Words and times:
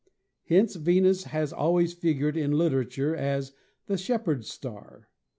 Hence 0.45 0.77
Venus 0.77 1.25
has 1.25 1.53
always 1.53 1.93
figured 1.93 2.35
in 2.35 2.53
literature 2.53 3.15
as 3.15 3.53
the 3.85 3.99
"Shepherds' 3.99 4.49
Star." 4.49 5.09